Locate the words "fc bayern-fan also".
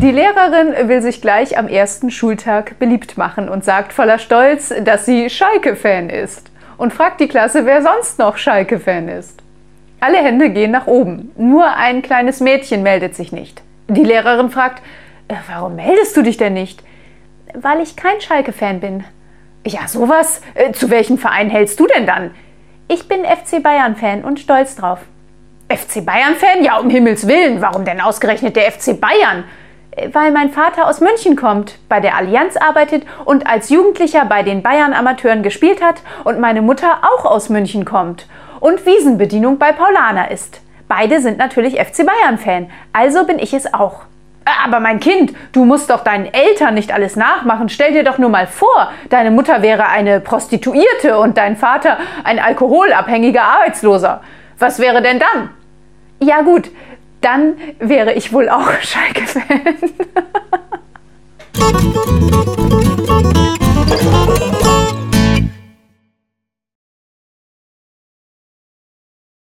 41.78-43.24